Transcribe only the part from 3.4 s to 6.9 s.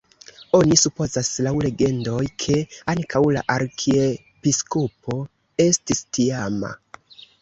arkiepiskopo estis tiama.